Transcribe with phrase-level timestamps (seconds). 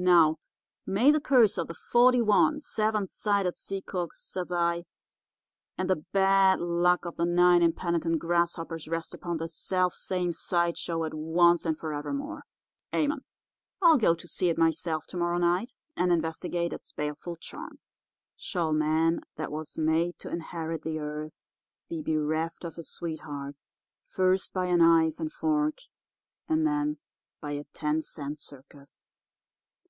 [0.00, 0.36] "'Now,
[0.86, 4.84] may the curse of the forty one seven sided sea cooks,' says I,
[5.76, 11.02] 'and the bad luck of the nine impenitent grasshoppers rest upon this self same sideshow
[11.02, 12.44] at once and forever more.
[12.94, 13.24] Amen.
[13.82, 17.80] I'll go to see it myself to morrow night and investigate its baleful charm.
[18.36, 21.40] Shall man that was made to inherit the earth
[21.88, 23.56] be bereft of his sweetheart
[24.06, 25.78] first by a knife and fork
[26.48, 26.98] and then
[27.40, 29.08] by a ten cent circus?